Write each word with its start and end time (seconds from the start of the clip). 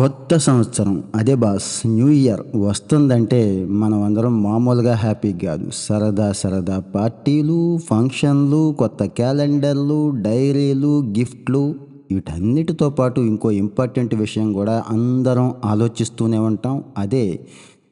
కొత్త 0.00 0.36
సంవత్సరం. 0.36 1.04
అదే 1.14 1.34
బాస్ 1.34 1.82
న్యూ 1.86 2.08
ఇయర్ 2.08 2.40
వస్తుందంటే 2.56 3.64
మనం 3.64 4.02
అందరం 4.02 4.42
మామూలుగా 4.42 4.94
హ్యాపీ 4.94 5.32
కాదు. 5.32 5.70
సరదా 5.74 6.32
సరదా 6.32 6.78
పార్టీలు 6.78 7.78
ఫంక్షన్లు 7.90 8.74
కొత్త 8.78 9.04
క్యాలెండర్లు 9.04 10.10
డైరీలు 10.16 11.00
గిఫ్ట్లు 11.18 11.74
వీటన్నిటితో 12.12 12.90
పాటు 12.90 13.20
ఇంకో 13.20 13.50
ఇంపార్టెంట్ 13.50 14.14
విషయం 14.14 14.52
కూడా 14.52 14.84
అందరం 14.88 15.54
ఆలోచిస్తూనే 15.64 16.38
ఉంటాం. 16.38 16.84
అదే 16.98 17.40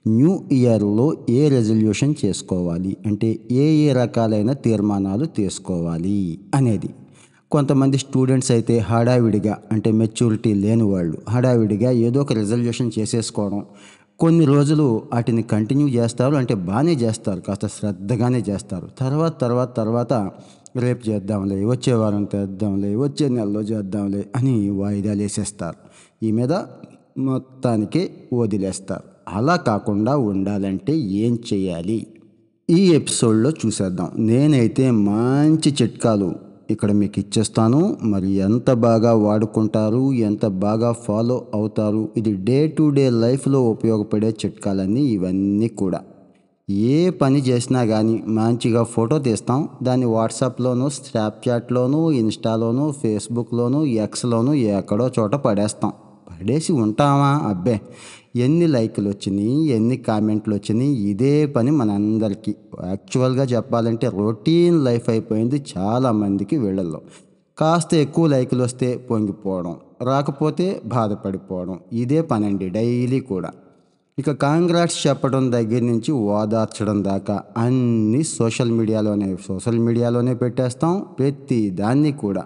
న్యూ 0.08 0.40
ఇయర్లో 0.52 1.14
ఏ 1.30 1.48
రెజల్యూషన్ 1.48 2.14
చేసుకోవాలి? 2.24 2.96
అంటే 3.06 3.38
ఏ 3.50 3.66
ఏ 3.74 3.92
రకాలైన 3.92 4.52
తీర్మానాలు 4.52 5.24
తీసుకోవాలి? 5.24 6.38
అనేది. 6.54 6.90
కొంతమంది 7.50 7.98
స్టూడెంట్స్ 7.98 8.50
అయితే 8.50 8.78
హడావిడిగా 8.78 9.58
అంటే 9.72 9.92
మెచ్యూరిటీ 9.92 10.54
లేని 10.54 10.82
వాళ్ళు 10.82 11.18
హడావిడిగా 11.28 11.90
ఏదో 11.90 12.20
ఒక 12.20 12.32
రిజల్యూషన్ 12.32 12.90
చేసేసుకోవడం 12.98 13.64
కొన్ని 14.18 14.44
రోజులు 14.44 15.02
వాటిని 15.12 15.42
కంటిన్యూ 15.42 15.88
చేస్తారు 15.88 16.34
అంటే 16.34 16.54
బాగానే 16.54 16.92
చేస్తారు 16.92 17.40
కాస్త 17.40 17.66
శ్రద్ధగానే 17.66 18.38
చేస్తారు. 18.38 18.88
తర్వాత 18.98 19.40
తర్వాత 19.40 19.76
తర్వాత 19.76 20.12
రేపు 20.76 21.10
చేద్దాంలే 21.10 21.64
వచ్చే 21.64 21.92
వారం 21.92 22.28
చేద్దాంలే 22.36 22.96
వచ్చే 22.96 23.28
నెలలో 23.28 23.60
చేద్దాంలే 23.60 24.26
అని 24.36 24.70
వాయిదాలు 24.70 25.22
వేసేస్తారు. 25.22 25.76
ఈ 26.22 26.32
మీద 26.32 26.52
మొత్తానికి 27.18 28.10
వదిలేస్తారు. 28.32 29.04
అలా 29.28 29.56
కాకుండా 29.56 30.16
ఉండాలంటే 30.16 30.96
ఏం 30.96 31.38
చేయాలి? 31.54 32.06
ఈ 32.70 32.92
ఎపిసోడ్లో 32.92 33.50
చూసేద్దాం. 33.50 34.10
నేనైతే 34.18 34.90
మంచి 34.90 35.74
చిట్కాలు 35.82 36.47
ఇక్కడ 36.70 36.92
మీకు 36.92 37.18
ఇచ్చేస్తాను. 37.18 37.96
మరి 38.02 38.30
ఎంత 38.32 38.70
బాగా 38.70 39.14
వాడుకుంటారు 39.14 40.12
ఎంత 40.12 40.46
బాగా 40.46 40.92
ఫాలో 40.92 41.42
అవుతారు 41.54 42.08
ఇది 42.16 42.32
డే 42.34 42.66
టు 42.66 42.88
డే 42.88 43.10
లైఫ్లో 43.10 43.60
ఉపయోగపడే 43.70 44.36
చిట్కాలన్నీ 44.44 45.00
ఇవన్నీ 45.00 45.68
కూడా. 45.68 46.00
ఏ 46.68 47.10
పని 47.10 47.38
చేసినా 47.38 47.84
కానీ 47.84 48.22
మంచిగా 48.28 48.82
ఫోటో 48.82 49.18
తీస్తాం. 49.18 49.68
దాన్ని 49.82 50.06
వాట్సాప్లోను 50.06 50.88
స్నాప్చాట్లోను 50.88 52.10
ఇన్స్టాలోను 52.10 52.94
ఫేస్బుక్లోను 53.02 53.84
ఎక్స్లోను 53.84 54.54
ఎక్కడో 54.54 55.10
చోట 55.18 55.34
పడేస్తాం. 55.34 55.92
పడేసి 56.40 56.72
ఉంటామా 56.72 57.30
అబ్బే 57.48 57.80
ఎన్ని 58.36 58.66
లైకులు 58.66 59.08
వచ్చినాయి 59.08 59.66
ఎన్ని 59.66 59.96
కామెంట్లు 59.96 60.54
వచ్చినాయి 60.54 60.90
ఇదే 61.10 61.46
పని 61.46 61.70
మనందరికీ. 61.70 62.54
యాక్చువల్గా 62.84 63.44
చెప్పాలంటే 63.44 64.08
రొటీన్ 64.08 64.84
లైఫ్ 64.84 65.08
అయిపోయింది 65.10 65.64
చాలామందికి 65.78 66.56
వీళ్ళల్లో. 66.56 67.00
కాస్త 67.58 67.94
ఎక్కువ 67.94 68.26
లైకులు 68.26 68.62
వస్తే 68.62 68.96
పొంగిపోవడం 69.10 69.76
రాకపోతే 70.02 70.80
బాధపడిపోవడం 70.86 71.78
ఇదే 71.92 72.22
పనండి 72.22 72.68
డైలీ 72.68 73.20
కూడా. 73.20 73.50
ఇక 74.18 74.30
కాంగ్రాట్స్ 74.30 75.06
చెప్పడం 75.06 75.52
దగ్గర 75.52 75.82
నుంచి 75.82 76.12
ఓదార్చడం 76.12 77.04
దాకా 77.04 77.42
అన్నీ 77.56 78.22
సోషల్ 78.22 78.72
మీడియాలోనే 78.72 79.36
సోషల్ 79.46 79.78
మీడియాలోనే 79.78 80.34
పెట్టేస్తాం 80.34 81.04
ప్రతి 81.18 81.70
దాన్ని 81.70 82.12
కూడా. 82.12 82.44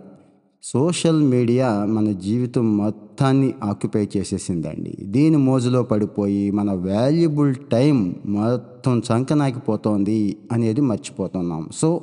సోషల్ 0.64 1.22
మీడియా 1.22 1.84
మన 1.84 2.12
జీవితం 2.12 2.76
మొత్తాన్ని 2.76 3.54
ఆక్యుపై 3.64 4.08
చేసేసిందండి. 4.16 4.96
దీని 5.02 5.36
మోజులో 5.36 5.82
పడిపోయి 5.82 6.50
మన 6.50 6.70
వాల్యుబుల్ 6.70 7.54
టైం 7.72 8.14
మొత్తం 8.26 9.02
చంకనాకిపోతోంది 9.08 10.36
అనేది 10.52 10.80
మర్చిపోతున్నాం. 10.80 11.68
సో 11.74 12.00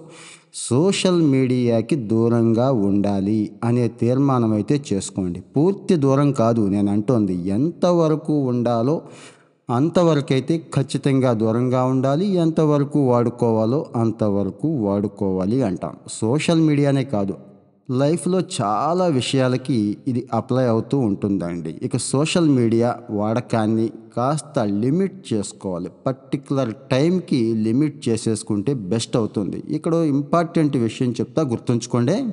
సోషల్ 0.53 1.21
మీడియాకి 1.21 1.95
దూరంగా 1.95 2.71
ఉండాలి 2.71 3.52
అనే 3.63 3.87
తీర్మానం 3.87 4.53
అయితే 4.53 4.83
చేసుకోండి. 4.93 5.41
పూర్తి 5.41 5.95
దూరం 5.95 6.31
కాదు 6.31 6.67
నేను 6.67 6.91
అంటోంది. 6.91 7.47
ఎంతవరకు 7.47 8.33
ఉండాలో 8.33 9.02
అంతవరకైతే 9.69 10.57
ఖచ్చితంగా 10.75 11.33
దూరంగా 11.33 11.83
ఉండాలి. 11.83 12.25
ఎంతవరకు 12.25 12.99
వాడుకోవాలో 12.99 13.85
అంతవరకు 13.95 14.67
వాడుకోవాలి 14.67 15.61
అంటాం. 15.61 15.92
సోషల్ 16.11 16.61
మీడియానే 16.61 17.03
కాదు 17.03 17.33
లైఫ్లో 17.92 18.39
చాలా 18.61 19.08
విషయాలకి 19.08 19.98
ఇది 20.08 20.27
అప్లై 20.33 20.66
అవుతూ 20.66 20.98
ఉంటుందండి. 21.00 21.80
ఇక 21.83 21.98
సోషల్ 21.98 22.50
మీడియా 22.50 22.98
వాడకాన్ని 23.10 23.89
కాస్త 24.17 24.60
లిమిట్ 24.60 25.33
చేసుకోవాలి. 25.33 25.89
పర్టికులర్ 26.08 26.73
టైంకి 26.92 27.54
లిమిట్ 27.54 28.10
చేసేసుకుంటే 28.10 28.73
బెస్ట్ 28.73 29.17
అవుతుంది. 29.17 29.64
ఇక్కడ 29.70 29.94
ఇంపార్టెంట్ 29.94 30.78
విషయం 30.78 31.11
చెప్తా 31.11 31.42
గుర్తుంచుకోండి. 31.42 32.26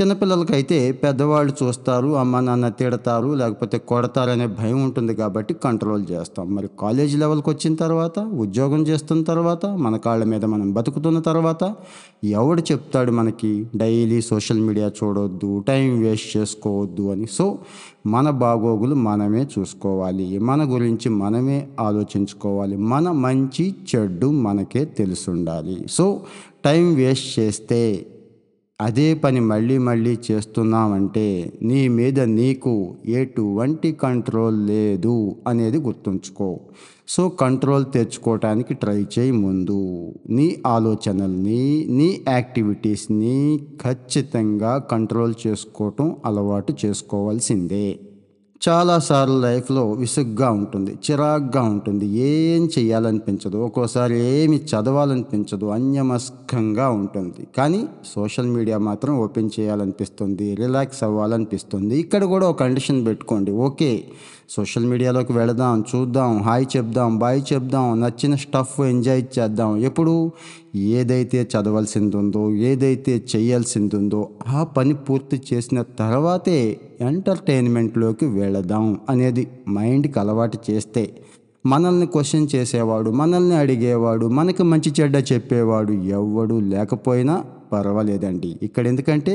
చిన్నపిల్లలకైతే 0.00 0.92
పెద్దవాళ్ళు 0.92 1.52
చూస్తారు 1.62 2.08
అమ్మ 2.16 2.40
నాన్న 2.40 2.68
తిడతారు 2.68 3.34
లేకపోతే 3.34 3.78
కొడతారనే 3.78 4.46
భయం 4.46 4.84
ఉంటుంది 4.84 5.14
కాబట్టి 5.14 5.54
కంట్రోల్ 5.54 6.06
చేస్తాం. 6.10 6.54
మరి 6.54 6.68
కాలేజ్ 6.80 7.18
లెవెల్కి 7.18 7.50
వచ్చిన 7.50 7.74
తర్వాత 7.74 8.18
ఉద్యోగం 8.18 8.82
చేస్తున్న 8.82 9.22
తర్వాత 9.22 9.66
మన 9.66 9.96
కాళ్ళ 9.96 10.24
మీద 10.24 10.44
మనం 10.44 10.72
బతుకుతున్న 10.72 11.18
తర్వాత 11.18 11.74
ఎవడు 12.24 12.62
చెప్తాడు 12.72 13.12
మనకి 13.12 13.66
డైలీ 13.76 14.20
సోషల్ 14.22 14.60
మీడియా 14.60 14.88
చూడొద్దు 14.88 15.64
టైం 15.68 16.00
వేస్ట్ 16.00 16.36
చేసుకోవద్దు 16.36 17.10
అని. 17.12 17.26
సో 17.26 17.58
మన 18.06 18.30
బాగోగులు 18.30 18.94
మనమే 18.94 19.46
చూసుకోవాలి. 19.58 20.38
మన 20.38 20.72
గురించి 20.72 21.08
మనమే 21.08 21.68
ఆలోచించుకోవాలి. 21.80 22.76
మన 22.76 23.10
మంచి 23.10 23.74
చెడ్డు 23.90 24.30
మనకే 24.30 24.84
తెలుసుండాలి. 24.84 25.86
సో 25.90 26.20
టైం 26.64 26.94
వేస్ట్ 26.94 27.38
చేస్తే 27.38 28.06
అదే 28.80 29.14
పని 29.14 29.40
మళ్ళీ 29.40 29.78
మళ్ళీ 29.78 30.18
చేస్తున్నామంటే 30.30 31.52
నీ 31.62 31.88
మీద 31.88 32.20
నీకు 32.20 32.96
ఎటువంటి 33.06 33.92
కంట్రోల్ 33.92 34.66
లేదు 34.66 35.36
అనేది 35.46 35.78
గుర్తుంచుకో. 35.78 36.60
సో 37.08 37.28
కంట్రోల్ 37.28 37.86
తెచ్చుకోవటానికి 37.94 38.74
ట్రై 38.74 39.06
చేయి 39.18 39.32
ముందు. 39.32 40.12
నీ 40.30 40.62
ఆలోచనల్ని 40.66 41.86
నీ 41.90 42.20
యాక్టివిటీస్ని 42.28 43.60
ఖచ్చితంగా 43.82 44.78
కంట్రోల్ 44.78 45.34
చేసుకోవటం 45.46 46.16
అలవాటు 46.26 46.74
చేసుకోవాల్సిందే. 46.84 47.98
చాలాసార్లు 48.68 49.40
లైఫ్లో 49.40 49.92
విసుగ్గా 49.92 50.50
ఉంటుంది 50.50 50.98
చిరాగ్గా 51.10 51.62
ఉంటుంది. 51.62 52.06
ఏం 52.06 52.68
చేయాలనిపించదు 52.78 53.56
ఒక్కోసారి 53.56 54.20
ఏమి 54.20 54.56
చదవాలనిపించదు 54.56 55.66
అన్యమస్కంగా 55.66 56.90
ఉంటుంది. 56.90 57.48
కానీ 57.56 57.84
సోషల్ 58.04 58.46
మీడియా 58.46 58.78
మాత్రం 58.78 59.18
ఓపెన్ 59.18 59.50
చేయాలనిపిస్తుంది 59.60 60.54
రిలాక్స్ 60.54 61.02
అవ్వాలనిపిస్తుంది. 61.02 61.96
ఇక్కడ 61.98 62.24
కూడా 62.24 62.48
ఒక 62.48 62.60
కండిషన్ 62.60 63.06
పెట్టుకోండి 63.06 63.50
ఓకే. 63.50 64.04
సోషల్ 64.48 64.86
మీడియాలోకి 64.86 65.32
వెళదాం 65.32 65.84
చూద్దాం 65.90 66.38
హాయ్ 66.42 66.66
చెప్దాం 66.76 67.18
బాయ్ 67.18 67.40
చెప్దాం 67.52 68.00
నచ్చిన 68.00 68.34
స్టఫ్ 68.34 68.80
ఎంజాయ్ 68.80 69.22
చేద్దాం. 69.38 69.76
ఎప్పుడు 69.76 70.32
ఏదైతే 70.76 71.48
చదవాల్సింది 71.52 72.16
ఉందో 72.16 72.50
ఏదైతే 72.50 73.24
చేయాల్సింది 73.32 73.96
ఉందో 73.96 74.20
ఆ 74.48 74.62
పని 74.76 74.94
పూర్తి 74.94 75.42
చేసిన 75.50 75.82
తర్వాతే 75.82 76.80
ఎంటర్టైన్మెంట్లోకి 77.00 78.26
వెళదాం 78.26 79.00
అనేది 79.08 79.44
మైండ్కి 79.68 80.18
అలవాటు 80.18 80.58
చేస్తే 80.70 81.04
మనల్ని 81.66 82.06
క్వశ్చన్ 82.06 82.48
చేసేవాడు 82.54 83.10
మనల్ని 83.10 83.54
అడిగేవాడు 83.54 84.26
మనకి 84.28 84.62
మంచి 84.62 84.92
చెడ్డ 85.00 85.16
చెప్పేవాడు 85.32 85.92
ఎవ్వడు 85.92 86.54
లేకపోయినా 86.54 87.44
పర్వాలేదండి. 87.72 88.58
ఇక్కడ 88.62 88.86
ఎందుకంటే 88.86 89.34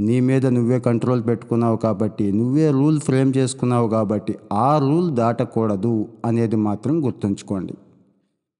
నీ 0.00 0.20
మీద 0.20 0.46
నువ్వే 0.46 0.78
కంట్రోల్ 0.78 1.26
పెట్టుకున్నావు 1.26 1.76
కాబట్టి 1.76 2.32
నువ్వే 2.32 2.70
రూల్ 2.70 3.00
ఫ్రేమ్ 3.00 3.32
చేసుకున్నావు 3.36 3.88
కాబట్టి 3.88 4.34
ఆ 4.52 4.78
రూల్ 4.78 5.10
దాటకూడదు 5.10 6.08
అనేది 6.24 6.56
మాత్రం 6.56 7.04
గుర్తుంచుకోండి. 7.06 7.74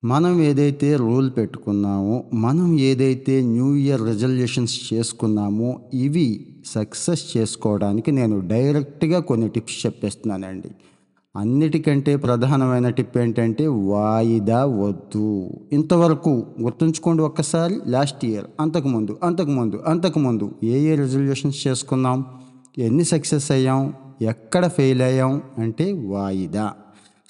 మనం 0.04 0.40
ఏదైతే 0.40 0.96
రూల్ 0.96 1.30
పెట్టుకున్నామో 1.36 2.24
మనం 2.34 2.78
ఏదైతే 2.78 3.40
న్యూ 3.40 3.74
ఇయర్ 3.74 4.02
రిజల్యూషన్స్ 4.02 4.94
చేసుకున్నామో 4.94 5.80
ఇవి 5.94 6.46
సక్సెస్ 6.66 7.36
చేసుకోవడానికి 7.36 8.12
నేను 8.12 8.40
డైరెక్ట్గా 8.40 9.20
కొన్ని 9.20 9.48
టిప్స్ 9.48 9.86
చెప్పేస్తున్నానండి. 9.86 10.70
అన్నిటికంటే 11.36 12.16
ప్రధానమైన 12.16 12.88
టిప్ 12.88 13.18
ఏంటంటే 13.18 13.66
వాయిదా 13.66 14.64
వద్దు. 14.64 15.50
ఇంతవరకు 15.72 16.46
గుర్తుంచుకోండి 16.60 17.22
ఒక్కసారి 17.22 17.78
లాస్ట్ 17.86 18.24
ఇయర్ 18.24 18.44
అంతకుముందు 18.60 19.18
అంతకుముందు 19.22 19.82
అంతకుముందు 19.86 20.54
ఏ 20.64 20.78
ఏ 20.78 20.94
రెజల్యూషన్స్ 20.94 21.66
చేసుకున్నాం 21.66 22.24
ఎన్ని 22.78 23.04
సక్సెస్ 23.04 23.52
అయ్యాం 23.52 23.94
ఎక్కడ 24.22 24.66
ఫెయిల్ 24.66 25.02
అయ్యాం 25.02 25.42
అంటే 25.58 25.92
వాయిదా. 25.92 26.72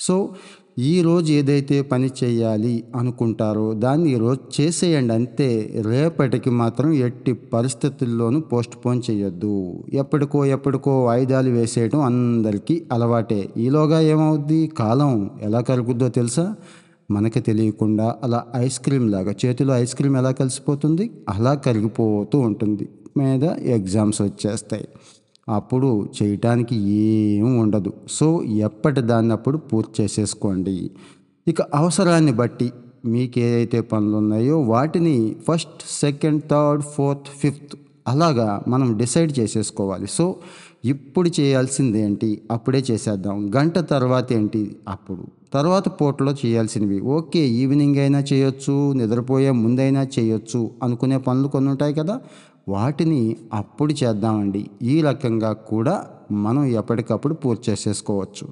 సో 0.00 0.28
ఈరోజు 0.78 1.32
ఏదైతే 1.32 1.82
పని 1.82 2.10
చేయాలి 2.24 2.84
అనుకుంటారో 2.96 3.74
దాన్ని 3.74 4.10
ఈరోజు 4.10 4.62
చేసేయండి. 4.62 5.14
అంతే. 5.14 5.82
రేపటికి 5.86 6.50
మాత్రం 6.50 6.92
ఎట్టి 6.92 7.32
పరిస్థితుల్లోనూ 7.32 8.40
పోస్ట్ 8.40 8.86
పోన్ 8.86 9.02
చేయొద్దు. 9.10 9.84
ఎప్పటికో 9.92 10.44
ఎప్పటికో 10.44 11.04
వాయిదాలు 11.04 11.50
వేసేయడం 11.50 12.00
అందరికీ 12.00 12.82
అలవాటే. 12.92 13.48
ఈలోగా 13.56 14.00
ఏమవుద్ది? 14.00 14.66
కాలం 14.66 15.30
ఎలా 15.42 15.60
కలుగుద్దో 15.60 16.08
తెలుసా? 16.08 16.54
మనకి 17.10 17.40
తెలియకుండా 17.40 18.16
అలా 18.22 18.44
ఐస్ 18.56 18.80
క్రీమ్ 18.80 19.10
లాగా 19.10 19.34
చేతిలో 19.46 19.76
ఐస్ 19.76 19.94
క్రీమ్ 19.94 20.16
ఎలా 20.16 20.30
కలిసిపోతుంది? 20.30 21.10
అలా 21.28 21.54
కరిగిపోతూ 21.54 22.38
ఉంటుంది. 22.38 22.88
మీద 23.16 23.44
ఎగ్జామ్స్ 23.44 24.22
వచ్చేస్తాయి. 24.22 24.88
అప్పుడు 25.48 26.08
చేయటానికి 26.22 26.76
ఏం 26.76 27.60
ఉండదు. 27.60 27.92
సో 28.08 28.42
ఎప్పటి 28.42 29.00
దాన్ని 29.00 29.32
అప్పుడు 29.32 29.56
పూర్తి 29.56 30.02
చేసేసుకోండి. 30.02 30.90
ఇక 31.48 31.62
అవసరాన్ని 31.62 32.32
బట్టి 32.32 32.72
మీకు 33.04 33.38
ఏదైతే 33.38 33.80
పనులు 33.80 34.16
ఉన్నాయో 34.16 34.60
వాటిని 34.60 35.36
first 35.48 35.82
second 36.00 36.42
third 36.50 36.82
fourth 36.82 37.28
fifth 37.38 37.76
అలాగా 38.08 38.62
మనం 38.68 38.96
డిసైడ్ 38.96 39.38
చేసేసుకోవాలి. 39.38 40.06
సో 40.06 40.36
ఇప్పుడు 40.84 41.30
చేయాల్సింది 41.40 42.00
ఏంటి? 42.00 42.42
అప్పుడే 42.50 42.84
చేసేద్దాం. 42.90 43.54
గంట 43.56 43.78
తర్వాత 43.78 44.32
ఏంటి? 44.32 44.76
అప్పుడు. 44.88 45.26
తర్వాత 45.52 45.88
పూటలో 45.88 46.32
చేయాల్సినవి. 46.32 47.00
ఓకే 47.00 47.40
ఈవినింగ్ 47.40 47.96
అయినా 47.96 48.18
చేయొచ్చు 48.18 48.92
నిద్రపోయే 48.92 49.50
ముందైనా 49.50 50.02
చేయొచ్చు 50.02 50.70
అనుకునే 50.82 51.18
పనులు 51.18 51.48
కొన్ని 51.48 51.70
ఉంటాయి 51.70 51.94
కదా. 51.94 52.20
వాటిని 52.68 53.36
అప్పుడు 53.52 53.92
చేద్దామండి. 53.92 54.70
ఈ 54.82 55.00
రకంగా 55.00 55.52
కూడా 55.52 56.06
మనం 56.32 56.64
ఎప్పటికప్పుడు 56.64 57.34
పూర్తి 57.34 57.70
చేసేసుకోవచ్చు. 57.70 58.48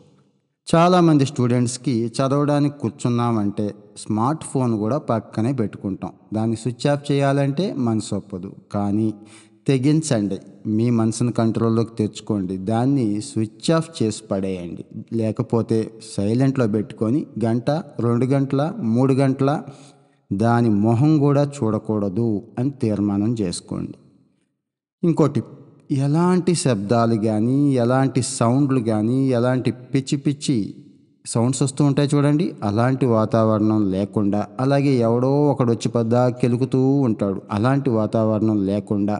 చాలామంది 0.74 1.26
స్టూడెంట్స్కి 1.26 2.06
చదవడానికి 2.06 2.78
కూర్చున్నామంటే 2.78 3.74
స్మార్ట్ 3.98 4.44
ఫోన్ 4.44 4.78
కూడా 4.78 4.98
పక్కనే 4.98 5.52
పెట్టుకుంటాం. 5.52 6.10
దాన్ని 6.34 6.56
స్విచ్ 6.56 6.86
ఆఫ్ 6.86 7.12
చేయాలంటే 7.12 7.74
మనసు 7.74 8.14
ఒప్పదు. 8.14 8.52
కానీ 8.74 9.14
తెగించండి. 9.66 10.38
మీ 10.66 10.90
మనసును 10.90 11.32
కంట్రోల్లోకి 11.32 11.96
తెచ్చుకోండి. 11.96 12.56
దాన్ని 12.56 13.20
స్విచ్ 13.20 13.70
ఆఫ్ 13.70 14.02
చేసి 14.02 14.22
పడేయండి. 14.30 14.84
లేకపోతే 15.12 15.90
సైలెంట్లో 16.16 16.66
పెట్టుకొని 16.66 17.26
గంట 17.44 17.70
రెండు 18.00 18.26
గంటల 18.26 18.72
మూడు 18.78 19.12
గంటల 19.12 19.62
దాని 20.32 20.70
మొహం 20.70 21.18
కూడా 21.18 21.52
చూడకూడదు 21.56 22.42
అని 22.58 22.70
తీర్మానం 22.70 23.36
చేసుకోండి. 23.40 23.94
ఇంకోటి 25.02 25.42
ఎలాంటి 25.90 26.54
శబ్దాలు 26.54 27.14
కానీ 27.14 27.72
ఎలాంటి 27.74 28.22
సౌండ్లు 28.22 28.80
కానీ 28.80 29.18
ఎలాంటి 29.28 29.70
పిచ్చి 29.70 30.16
పిచ్చి 30.18 30.74
సౌండ్స్ 31.26 31.62
వస్తూ 31.62 31.84
ఉంటాయి 31.84 32.08
చూడండి. 32.14 32.54
అలాంటి 32.62 33.06
వాతావరణం 33.06 33.90
లేకుండా 33.90 34.46
అలాగే 34.60 34.92
ఎవడో 35.08 35.30
ఒకడు 35.50 35.70
వచ్చి 35.72 35.88
పెద్ద 35.88 36.28
కెలుకుతూ 36.28 36.80
ఉంటాడు. 37.08 37.42
అలాంటి 37.50 37.90
వాతావరణం 37.90 38.66
లేకుండా 38.66 39.18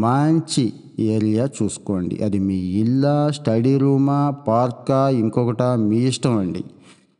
మంచి 0.00 0.72
ఏరియా 0.98 1.48
చూసుకోండి. 1.62 2.24
అది 2.24 2.38
మీ 2.38 2.54
ఇల్లా 2.54 3.30
స్టడీ 3.30 3.78
రూమా 3.78 4.30
పార్కా 4.48 5.08
ఇంకొకట 5.08 5.62
మీ 5.62 5.96
ఇష్టం 5.96 6.38
అండి. 6.38 6.64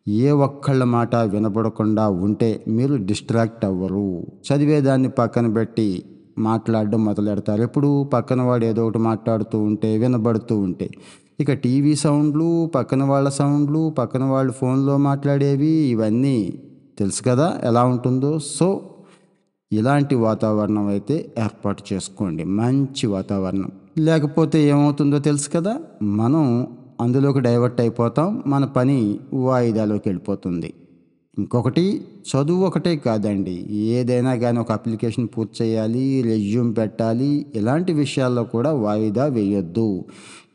ఏ 0.08 0.30
ఒక్కళ్ళ 0.30 0.84
మాట 0.84 1.16
వినపడకుండా 1.16 2.08
ఉంటే 2.08 2.64
మీరు 2.68 2.94
డిస్ట్రాక్ట్ 2.94 3.64
అవ్వరు. 3.64 4.26
చదివేదాన్ని 4.46 5.08
పక్కన 5.08 5.46
పెట్టి 5.52 6.02
మాట్లాడడం 6.38 7.04
మొదలెడతారు. 7.04 7.62
ఎప్పుడు 7.62 8.04
పక్కన 8.04 8.42
వాడు 8.42 8.64
ఏదో 8.64 8.86
ఒకటి 8.86 8.98
మాట్లాడుతూ 8.98 9.58
ఉంటే 9.58 9.98
వినబడుతూ 9.98 10.58
ఉంటే. 10.58 10.90
ఇక 11.40 11.52
టీవీ 11.52 11.94
సౌండ్లు 11.94 12.66
పక్కన 12.74 13.04
వాళ్ళ 13.04 13.28
సౌండ్లు 13.28 13.90
పక్కన 13.98 14.24
వాళ్ళు 14.24 14.52
ఫోన్లో 14.52 14.96
మాట్లాడేవి 14.96 15.66
ఇవన్నీ 15.66 16.62
తెలుసు 16.98 17.22
కదా 17.22 17.60
ఎలా 17.64 17.84
ఉంటుందో. 17.84 18.38
సో 18.38 18.80
ఇలాంటి 19.74 20.14
వాతావరణం 20.14 20.86
అయితే 20.86 21.32
ఏర్పాటు 21.38 21.82
చేసుకోండి. 21.92 22.44
మంచి 22.44 23.06
వాతావరణం. 23.06 23.70
లేకపోతే 23.98 24.68
ఏమవుతుందో 24.68 25.18
తెలుసు 25.18 25.48
కదా? 25.50 25.78
మనం 26.02 26.66
అందులోకి 27.00 27.40
డైవర్ట్ 27.40 27.80
అయిపోతాం. 27.80 28.42
మన 28.46 28.64
పని 28.64 29.18
వాయిదాలోకి 29.34 30.08
వెళ్ళిపోతుంది. 30.08 30.72
ఇంకొకటి 31.38 32.00
చదువు 32.00 32.66
ఒకటే 32.66 32.96
కాదండి. 32.96 33.66
ఏదైనా 33.70 34.34
కానీ 34.34 34.58
ఒక 34.58 34.72
అప్లికేషన్ 34.72 35.28
పూర్తి 35.38 35.64
చేయాలి 35.64 36.22
రెజ్యూమ్ 36.22 36.76
పెట్టాలి 36.76 37.46
ఇలాంటి 37.54 37.92
విషయాల్లో 37.92 38.44
కూడా 38.44 38.72
వాయిదా 38.72 39.26
వేయొద్దు. 39.26 40.04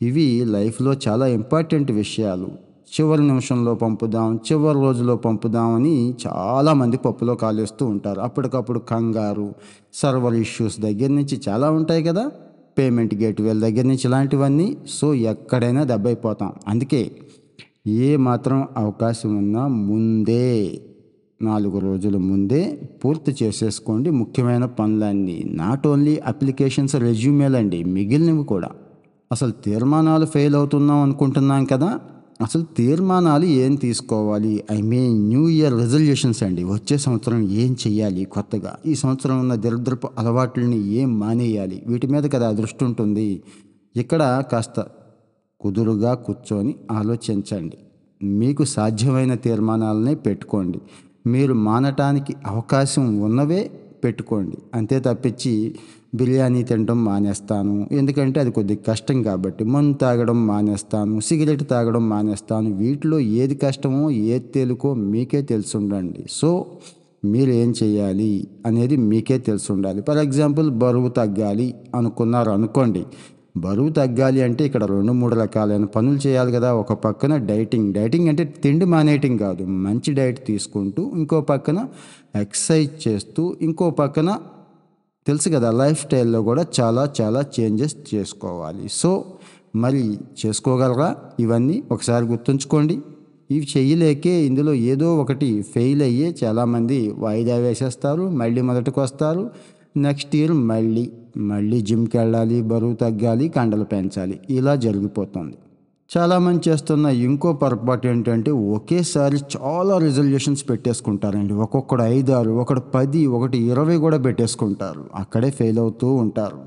ఇవి 0.01 0.45
లైఫ్లో 0.45 0.93
చాలా 1.07 1.27
ఇంపార్టెంట్ 1.27 1.91
విషయాలు. 1.91 2.68
చివరి 2.89 3.27
నిమిషంలో 3.27 3.75
పంపుదాం 3.75 4.39
చివరి 4.51 4.79
రోజులో 4.79 5.15
పంపుదామని 5.15 6.13
చాలామంది 6.27 6.97
పప్పులో 6.97 7.35
కాలేస్తూ 7.35 7.85
ఉంటారు. 7.85 8.19
అప్పటికప్పుడు 8.19 8.79
కంగారు 8.79 9.53
సర్వర్ 9.93 10.33
ఇష్యూస్ 10.33 10.79
దగ్గర 10.79 11.09
నుంచి 11.09 11.41
చాలా 11.49 11.71
ఉంటాయి 11.71 12.03
కదా. 12.03 12.31
పేమెంట్ 12.77 13.15
గేట్వేల 13.15 13.59
దగ్గర 13.59 13.83
నుంచి 13.83 13.99
ఇలాంటివన్నీ. 14.05 14.77
సో 14.87 15.13
ఎక్కడైనా 15.13 15.83
దెబ్బైపోతాం. 15.83 16.51
అందుకే 16.67 17.11
ఏ 17.87 18.15
మాత్రం 18.15 18.67
అవకాశం 18.77 19.37
ఉన్నా 19.37 19.67
ముందే 19.67 20.81
నాలుగు 21.41 21.79
రోజుల 21.79 22.17
ముందే 22.17 22.81
పూర్తి 23.05 23.35
చేసేసుకోండి. 23.43 24.09
ముఖ్యమైన 24.09 24.65
పనులన్నీ. 24.65 25.43
నాట్ 25.45 25.87
ఓన్లీ 25.87 26.17
అప్లికేషన్స్ 26.17 26.95
రెజ్యూమేలండి 26.95 27.83
మిగిలినవి 27.83 28.43
కూడా. 28.43 28.69
అసలు 29.31 29.51
తీర్మానాలు 29.51 30.25
ఫెయిల్ 30.25 30.55
అవుతున్నాం 30.55 30.97
అనుకుంటున్నాం 30.97 31.65
కదా. 31.65 31.99
అసలు 32.41 32.63
తీర్మానాలు 32.63 33.45
ఏం 33.45 33.75
తీసుకోవాలి? 33.75 34.63
I 34.71 34.81
mean 34.81 35.27
new 35.27 35.47
year 35.47 35.73
resolutions 35.73 36.43
అండి. 36.43 36.63
వచ్చే 36.63 36.97
సంవత్సరం 36.97 37.49
ఏం 37.49 37.75
చెయ్యాలి 37.87 38.23
కొత్తగా? 38.25 38.75
ఈ 38.85 38.95
సంవత్సరం 38.95 39.39
ఉన్న 39.39 39.55
దరిద్రపు 39.55 40.09
అలవాట్లని 40.17 40.87
ఏం 40.87 41.19
మానేయాలి? 41.19 41.83
వీటి 41.87 42.07
మీద 42.07 42.23
కదా 42.23 42.51
దృష్టి 42.51 42.85
ఉంటుంది. 42.85 43.43
ఇక్కడ 43.95 44.43
కాస్త 44.51 44.87
కుదురుగా 45.59 46.13
కూర్చొని 46.13 46.75
ఆలోచించండి. 46.91 47.77
మీకు 48.23 48.63
సాధ్యమైన 48.63 49.33
తీర్మానాలనే 49.33 50.15
పెట్టుకోండి. 50.15 50.79
మీరు 51.27 51.53
మానటానికి 51.53 52.35
అవకాశం 52.47 53.21
ఉన్నవే 53.21 53.71
పెట్టుకోండి. 54.03 54.57
అంతే 54.75 54.99
తప్పించి 54.99 55.53
బిర్యానీ 56.15 56.61
తినడం 56.63 56.99
మానేస్తాను. 57.05 57.75
ఎందుకంటే 57.91 58.37
అది 58.39 58.51
కొద్దిగా 58.51 58.83
కష్టం 58.87 59.17
కాబట్టి 59.23 59.63
మందు 59.73 59.97
తాగడం 59.97 60.39
మానేస్తాను 60.47 61.19
సిగరెట్ 61.19 61.65
తాగడం 61.69 62.09
మానేస్తాను. 62.09 62.69
వీటిలో 62.73 63.19
ఏది 63.41 63.55
కష్టమో 63.55 64.05
ఏది 64.09 64.47
తేలుకో 64.55 64.91
మీకే 64.93 65.41
తెలిసి 65.41 65.77
ఉండండి 65.77 66.23
సో 66.29 66.51
మీరు 67.25 67.51
ఏం 67.51 67.73
చేయాలి 67.83 68.31
అనేది 68.65 68.95
మీకే 69.09 69.37
తెలిసి 69.37 69.69
ఉండాలి 69.71 70.01
ఫర్ 70.01 70.17
ఎగ్జాంపుల్ 70.17 70.67
బరువు 70.83 71.09
తగ్గాలి 71.09 71.67
అనుకున్నారు 71.95 72.51
అనుకోండి 72.51 73.01
బరువు 73.59 73.89
తగ్గాలి 73.89 74.41
అంటే 74.41 74.65
ఇక్కడ 74.65 74.83
రెండు 74.83 75.11
మూడు 75.11 75.35
రకాలైన 75.35 75.85
పనులు 75.85 76.27
చేయాలి 76.27 76.51
కదా. 76.51 76.73
ఒక 76.73 76.93
పక్కన 76.93 77.37
డైటింగ్. 77.37 77.93
డైటింగ్ 77.93 78.27
అంటే 78.27 78.43
తిండి 78.43 78.85
మానేయటం 78.85 79.37
కాదు. 79.37 79.63
మంచి 79.63 80.13
డైట్ 80.13 80.45
తీసుకుంటూ 80.45 81.11
ఇంకో 81.15 81.41
పక్కన 81.41 81.87
ఎక్సర్సైజ్ 82.35 83.07
చేస్తూ 83.07 83.55
ఇంకో 83.61 83.89
పక్కన 83.89 84.39
తెలుసు 85.27 85.49
కదా 85.49 85.71
లైఫ్ 85.71 86.05
స్టైల్లో 86.05 86.41
కూడా 86.41 86.65
చాలా 86.81 87.11
చాలా 87.21 87.45
చేంజెస్ 87.59 87.95
చేసుకోవాలి. 88.15 88.89
సో 88.91 89.25
మరి 89.75 90.17
చేసుకోగలరా? 90.45 91.15
ఇవన్నీ 91.39 91.83
ఒకసారి 91.91 92.25
గుర్తుంచుకోండి. 92.25 92.99
ఇవి 93.51 93.67
చేయలేకే 93.77 94.29
ఇందులో 94.29 94.73
ఏదో 94.73 95.17
ఒకటి 95.17 95.61
ఫెయిల్ 95.61 96.01
అయ్యే 96.01 96.35
చాలామంది 96.43 97.13
వాయిదా 97.17 97.55
వేసేస్తారు. 97.55 98.29
మళ్ళీ 98.29 98.61
మొదటికి 98.61 98.99
వస్తారు. 98.99 99.49
నెక్స్ట్ 100.05 100.35
ఇయర్ 100.35 100.53
మళ్ళీ 100.71 101.05
మళ్ళీ 101.37 101.81
జిమ్కి 101.81 102.17
వెళ్ళాలి 102.17 102.61
బరువు 102.61 102.93
తగ్గాలి 102.93 103.47
కండలు 103.49 103.83
పెంచాలి. 103.83 104.39
ఇలా 104.49 104.75
జరిగిపోతుంది. 104.75 105.55
చాలామంది 106.11 106.69
చేస్తున్న 106.69 107.05
ఇంకో 107.05 107.53
పొరపాటు 107.53 108.07
ఏంటంటే 108.07 108.51
ఒకేసారి 108.51 109.37
చాలా 109.57 109.97
రిజల్యూషన్స్ 109.97 110.63
పెట్టేసుకుంటారండి. 110.69 111.53
ఒక్కొక్కడు 111.53 112.03
ఐదారు 112.03 112.51
ఒకడు 112.51 112.79
పది 112.79 113.25
ఒకటి 113.25 113.57
ఇరవై 113.57 113.97
కూడా 113.97 114.17
పెట్టేసుకుంటారు. 114.17 115.03
అక్కడే 115.15 115.49
ఫెయిల్ 115.49 115.79
అవుతూ 115.79 116.13
ఉంటారు. 116.13 116.61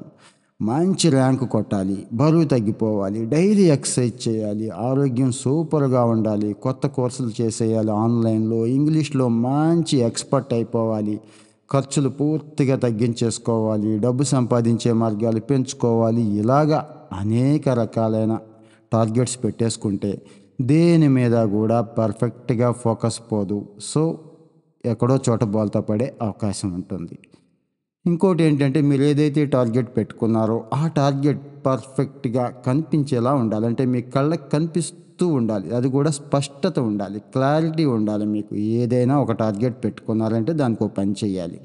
మంచి 0.62 1.06
ర్యాంక్ 1.10 1.44
కొట్టాలి 1.50 1.96
బరువు 2.12 2.44
తగ్గిపోవాలి 2.44 3.20
డైలీ 3.26 3.62
ఎక్సర్సైజ్ 3.62 4.28
చేయాలి 4.28 4.70
ఆరోగ్యం 4.70 5.32
సూపర్గా 5.32 6.04
ఉండాలి 6.04 6.52
కొత్త 6.62 6.86
కోర్సులు 6.86 7.32
చేసేయాలి 7.40 7.90
ఆన్లైన్లో 7.90 8.66
ఇంగ్లీష్లో 8.66 9.28
మంచి 9.28 9.98
ఎక్స్పర్ట్ 9.98 10.54
అయిపోవాలి. 10.54 11.20
ఖర్చులు 11.72 12.08
పూర్తిగా 12.08 12.76
తగ్గించేసుకోవాలి 12.76 13.98
డబ్బు 13.98 14.22
సంపాదించే 14.22 14.92
మార్గాలు 14.92 15.40
పెంచుకోవాలి 15.40 16.22
ఇలాగా 16.22 16.78
అనేక 17.12 17.68
రకాలైన 17.68 18.38
టార్గెట్స్ 18.92 19.44
పెట్టేసుకుంటే 19.44 20.22
దేని 20.60 21.08
మీద 21.08 21.36
కూడా 21.42 21.80
పర్ఫెక్ట్గా 21.80 22.72
ఫోకస్ 22.72 23.20
పోదు. 23.32 23.68
సో 23.80 24.18
ఎక్కడో 24.84 25.18
చోట 25.28 25.44
బోల్తా 25.44 25.80
పడే 25.80 26.16
అవకాశం 26.22 26.72
ఉంటుంది. 26.72 27.18
ఇంకోటి 28.06 28.42
ఏంటంటే 28.44 28.80
మీరు 28.80 29.02
ఏదైతే 29.02 29.46
టార్గెట్ 29.46 29.96
పెట్టుకున్నారో 29.96 30.64
ఆ 30.74 30.86
టార్గెట్ 30.86 31.66
పర్ఫెక్ట్గా 31.66 32.44
కనిపించేలా 32.66 33.34
ఉండాలంటే 33.34 33.84
మీ 33.84 34.02
కళ్ళకి 34.02 34.50
కనిపిస్తూ 34.50 34.98
ఉండాలి. 35.26 35.74
అది 35.74 35.88
కూడా 35.88 36.10
స్పష్టత 36.10 36.78
ఉండాలి. 36.78 37.20
క్లారిటీ 37.20 37.84
ఉండాలి 37.84 38.26
మీకు. 38.26 38.54
ఏదైనా 38.54 39.18
ఒక 39.18 39.32
టార్గెట్ 39.32 39.84
పెట్టుకున్నారంటే 39.84 40.52
దానికి 40.52 40.84
ఒక 40.84 40.90
పని 40.98 41.14
చేయాలి 41.24 41.60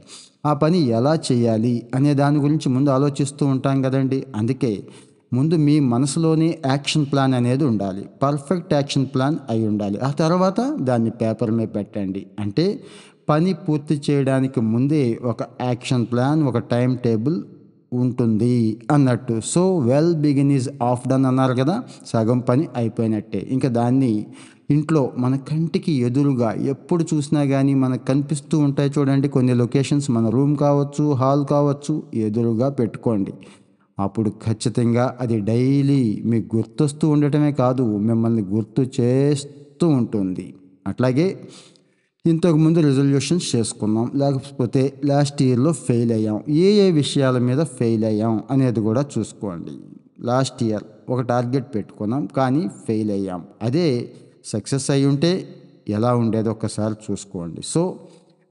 ఆ 0.45 0.53
పని 0.53 0.77
ఎలా 0.77 1.19
చేయాలి 1.31 1.87
అనే 1.95 2.13
దాని 2.13 2.37
గురించి 2.37 2.69
ముందు 2.69 2.89
ఆలోచిస్తూ 2.89 3.45
ఉంటాం 3.45 3.81
కదండి. 3.81 4.27
అందుకే 4.35 4.87
ముందు 5.33 5.55
మీ 5.55 5.79
మనసులోనే 5.79 6.59
యాక్షన్ 6.65 7.05
ప్లాన్ 7.05 7.33
అనేది 7.33 7.63
ఉండాలి. 7.63 8.05
పర్ఫెక్ట్ 8.23 8.73
యాక్షన్ 8.73 9.05
ప్లాన్ 9.05 9.37
అయి 9.49 9.67
ఉండాలి. 9.67 9.99
ఆ 9.99 10.11
తర్వాత 10.11 10.75
దాన్ని 10.79 11.09
పేపర్ 11.09 11.51
మీద 11.51 11.67
పెట్టండి. 11.75 12.27
అంటే 12.39 12.83
పని 13.29 13.53
పూర్తి 13.53 14.01
చేయడానికి 14.09 14.61
ముందే 14.61 15.19
ఒక 15.23 15.43
యాక్షన్ 15.61 16.05
ప్లాన్ 16.05 16.43
ఒక 16.43 16.57
టైం 16.57 16.95
టేబుల్ 16.95 17.43
ఉంటుంది 17.93 18.81
అన్నట్టు. 18.91 19.41
So 19.45 19.77
well 19.77 20.15
begin 20.15 20.51
is 20.51 20.69
half 20.81 21.07
done 21.07 21.25
అన్నారు 21.25 21.53
కదా 21.53 21.83
సగం 22.05 22.39
పని 22.39 22.67
అయిపోయినట్టే. 22.75 23.47
ఇంకా 23.51 23.69
దాన్ని 23.69 24.25
ఇంట్లో 24.69 25.11
మన 25.17 25.35
కంటికి 25.35 25.91
ఎదురుగా 25.91 26.53
ఎప్పుడు 26.53 27.05
చూసినా 27.13 27.45
కానీ 27.45 27.73
మనకు 27.73 28.05
కనిపిస్తూ 28.05 28.59
ఉంటాయి 28.59 28.91
చూడండి 28.99 29.27
కొన్ని 29.27 29.53
లొకేషన్స్ 29.53 30.11
మన 30.11 30.29
రూమ్ 30.29 30.57
కావచ్చు 30.57 31.11
హాల్ 31.11 31.45
కావచ్చు 31.45 32.03
ఎదురుగా 32.13 32.69
పెట్టుకోండి. 32.69 33.33
అప్పుడు 33.99 34.29
ఖచ్చితంగా 34.29 35.17
అది 35.21 35.41
డైలీ 35.41 36.21
మీకు 36.25 36.55
గుర్తొస్తూ 36.55 37.09
ఉండటమే 37.09 37.51
కాదు 37.51 37.97
మిమ్మల్ని 37.97 38.41
గుర్తు 38.41 39.01
చేస్తూ 39.01 39.87
ఉంటుంది. 39.87 40.53
అట్లాగే 40.87 41.39
ఇంతకు 42.27 42.57
ముందు 42.57 42.79
రిజల్యూషన్స్ 42.79 43.55
చేసుకున్నాం. 43.55 44.11
లేకపోతే 44.15 45.01
లాస్ట్ 45.05 45.41
ఇయర్లో 45.41 45.71
ఫెయిల్ 45.71 46.11
అయ్యాం. 46.11 46.43
ఏ 46.49 46.87
ఏ 46.87 46.91
విషయాల 46.91 47.37
మీద 47.37 47.63
ఫెయిల్ 47.63 48.03
అయ్యాం 48.03 48.43
అనేది 48.51 48.79
కూడా 48.79 49.05
చూసుకోండి. 49.19 49.71
లాస్ట్ 50.19 50.63
ఇయర్ 50.63 50.83
ఒక 51.09 51.21
టార్గెట్ 51.21 51.75
పెట్టుకున్నాం 51.75 52.25
కానీ 52.25 52.67
ఫెయిల్ 52.87 53.11
అయ్యాం. 53.11 53.43
అదే 53.61 54.11
సక్సెస్ 54.45 54.91
అయి 54.91 55.05
ఉంటే 55.05 55.55
ఎలా 55.89 56.15
ఉండేదో 56.15 56.51
ఒకసారి 56.51 56.95
చూసుకోండి. 57.11 57.61
సో 57.65 57.99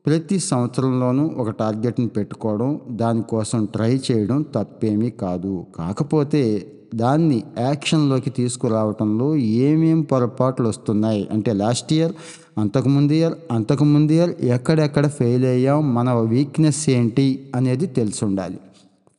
ప్రతి 0.06 0.38
సంవత్సరంలోనూ 0.38 1.30
ఒక 1.37 1.50
టార్గెట్ని 1.50 2.09
పెట్టుకోవడం 2.09 2.80
దానికోసం 2.90 3.64
ట్రై 3.64 4.00
చేయడం 4.12 4.42
తప్పేమీ 4.42 5.11
కాదు. 5.11 5.66
కాకపోతే 5.76 6.73
దాన్ని 6.96 7.42
యాక్షన్లోకి 7.58 8.30
తీసుకురావటంలో 8.30 9.36
ఏమేం 9.36 10.00
పొరపాట్లు 10.00 10.68
వస్తున్నాయి 10.68 11.28
అంటే 11.32 11.52
లాస్ట్ 11.52 11.92
ఇయర్ 11.92 12.14
అంతకుముందు 12.58 13.12
ఇయర్ 13.12 13.34
అంతకుముందు 13.50 14.12
ఇయర్ 14.12 14.32
ఎక్కడెక్కడ 14.42 15.06
ఫెయిల్ 15.06 15.44
అయ్యాం 15.44 15.94
మన 15.94 16.12
వీక్నెస్ 16.12 16.90
ఏంటి 16.90 17.26
అనేది 17.54 17.86
తెలిసి 17.86 18.24
ఉండాలి 18.24 18.58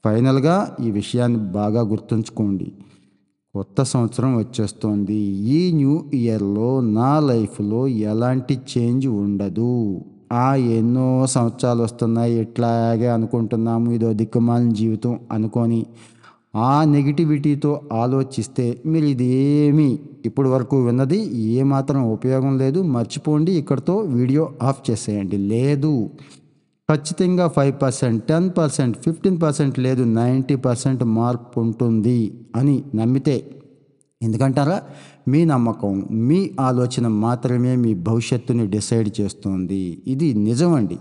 ఫైనల్గా 0.05 0.77
ఈ 0.86 0.91
విషయాన్ని 0.91 1.39
బాగా 1.51 1.81
గుర్తుంచుకోండి. 1.81 2.67
కొత్త 3.55 3.84
సంవత్సరం 3.84 4.38
వచ్చేస్తోంది. 4.38 5.17
ఈ 5.55 5.72
న్యూ 5.72 6.03
ఇయర్లో 6.13 6.81
నా 6.81 7.19
లైఫ్లో 7.19 7.88
ఎలాంటి 7.88 8.55
చేంజ్ 8.72 9.07
ఉండదు. 9.07 10.01
ఆ 10.31 10.55
ఎన్నో 10.55 11.27
సంవత్సరాలు 11.27 11.84
వస్తున్నాయి 11.84 12.34
ఇట్లాగే 12.41 13.07
అనుకుంటున్నాము 13.07 13.91
ఇదో 13.91 14.13
దిక్కుమాలిన 14.13 14.72
జీవితం 14.72 15.19
అనుకొని 15.31 15.86
ఆ 16.58 16.84
నెగిటివిటీతో 16.84 17.82
ఆలోచిస్తే 17.94 18.66
మీరు 18.86 19.06
ఇదేమీ 19.06 20.00
ఇప్పటి 20.26 20.48
వరకు 20.48 20.86
విన్నది 20.86 21.20
ఏమాత్రం 21.38 22.02
ఉపయోగం 22.12 22.58
లేదు. 22.58 22.82
మర్చిపోండి 22.82 23.52
ఇక్కడితో 23.52 23.98
వీడియో 23.98 24.50
ఆఫ్ 24.62 24.92
చేసేయండి. 24.92 25.38
లేదు. 25.38 26.10
ఖచ్చితంగా 26.90 27.48
five 27.48 27.76
percent 27.82 28.24
ten 28.24 28.50
percent 28.58 28.98
fifteen 28.98 29.42
percent 29.42 29.80
లేదు 29.80 30.04
నైంటీ 30.04 30.56
పర్సెంట్ 30.56 31.04
మార్పు 31.04 31.60
ఉంటుంది 31.60 32.20
అని 32.56 32.84
నమ్మితే 32.96 33.52
ఎందుకంటారా? 34.22 34.82
మీ 35.28 35.46
నమ్మకం 35.46 36.06
మీ 36.12 36.50
ఆలోచన 36.60 37.08
మాత్రమే 37.08 37.76
మీ 37.76 37.94
భవిష్యత్తుని 37.94 38.68
డిసైడ్ 38.68 39.10
చేస్తుంది. 39.22 40.02
ఇది 40.08 40.34
నిజమండి. 40.34 40.98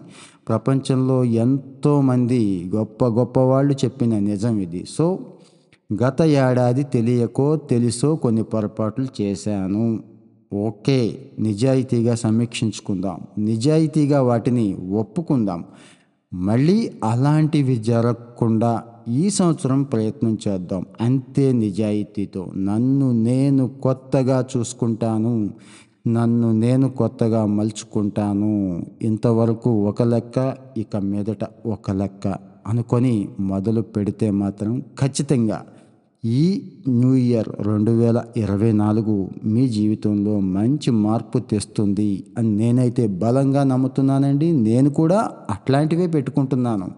ప్రపంచంలో 0.49 1.25
ఎంతోమంది 1.25 2.71
గొప్ప 2.75 3.05
గొప్ప 3.05 3.39
వాళ్ళు 3.39 3.75
చెప్పిన 3.75 4.19
నిజం 4.19 4.61
ఇది. 4.61 4.85
సో 4.89 5.19
గత 6.03 6.23
ఏడాది 6.23 6.83
తెలియకో 6.83 7.57
తెలుసో 7.57 8.17
కొన్ని 8.17 8.43
పొరపాట్లు 8.43 9.07
చేశాను. 9.21 10.03
ఓకే 10.53 11.31
నిజాయితీగా 11.39 12.15
సమీక్షించుకుందాం. 12.15 13.45
నిజాయితీగా 13.45 14.23
వాటిని 14.23 14.75
ఒప్పుకుందాం. 14.75 15.65
మళ్ళీ 16.35 16.93
అలాంటివి 17.05 17.77
జరగకుండా 17.77 18.83
ఈ 19.09 19.31
సంవత్సరం 19.31 19.83
ప్రయత్నం 19.83 20.39
చేద్దాం. 20.49 20.87
అంతే 21.01 21.53
నిజాయితీతో. 21.53 22.47
నన్ను 22.57 23.13
నేను 23.13 23.69
కొత్తగా 23.69 24.47
చూసుకుంటాను. 24.57 25.51
నన్ను 26.09 26.53
నేను 26.53 26.89
కొత్తగా 26.89 27.47
మలుచుకుంటాను. 27.47 28.87
ఇంతవరకు 29.03 29.89
ఒక 29.89 30.03
లెక్క 30.03 30.57
ఇక 30.77 30.97
మీదట 30.97 31.45
ఒక 31.67 31.91
లెక్క 31.91 32.37
అనుకొని 32.67 33.29
మొదలు 33.41 33.81
పెడితే 33.81 34.31
మాత్రం 34.31 34.81
ఖచ్చితంగా 34.81 35.67
ఈ 36.27 36.63
న్యూ 36.89 37.15
ఇయర్ 37.15 37.49
రెండు 37.61 37.91
వేల 37.91 38.23
ఇరవై 38.37 38.73
నాలుగు 38.73 39.29
మీ 39.45 39.69
జీవితంలో 39.69 40.41
మంచి 40.41 40.91
మార్పు 40.91 41.39
తెస్తుంది 41.39 42.25
అని 42.39 42.57
నేనైతే 42.57 43.07
బలంగా 43.07 43.65
నమ్ముతున్నానండి. 43.65 44.53
నేను 44.53 44.91
కూడా 44.91 45.31
అట్లాంటివే 45.51 46.07
పెట్టుకుంటున్నాను. 46.07 46.89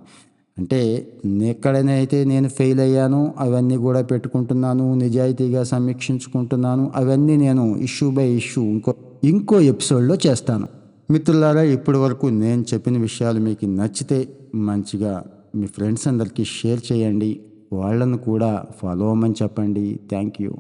అంటే 0.59 1.13
ఎక్కడైతే 1.43 2.25
నేను 2.25 2.49
ఫెయిల్ 2.49 2.81
అయ్యానో 2.81 3.33
అవన్నీ 3.39 3.77
కూడా 3.77 4.03
పెట్టుకుంటున్నాను 4.03 4.95
నిజాయితీగా 4.95 5.63
సమీక్షించుకుంటున్నాను 5.63 6.93
అవన్నీ 6.97 7.37
నేను 7.37 7.77
ఇష్యూ 7.77 8.11
బై 8.11 8.29
ఇష్యూ 8.29 8.63
ఇంకో 8.63 8.95
ఇంకో 9.25 9.61
ఎపిసోడ్లో 9.61 10.17
చేస్తాను. 10.27 10.69
మిత్రులారా 11.11 11.63
ఇప్పటి 11.63 11.99
వరకు 11.99 12.27
నేను 12.27 12.65
చెప్పిన 12.75 12.99
విషయాలు 12.99 13.41
మీకు 13.41 13.67
నచ్చితే 13.67 14.29
మంచిగా 14.55 15.25
మీ 15.55 15.67
ఫ్రెండ్స్ 15.67 16.09
అందరికీ 16.09 16.45
షేర్ 16.45 16.93
చేయండి. 16.93 17.41
వాళ్ళను 17.73 18.19
కూడా 18.19 18.65
ఫాలో 18.77 19.05
అవ్వమని 19.05 19.35
చెప్పండి. 19.43 20.01
Thank 20.09 20.43
you 20.43 20.53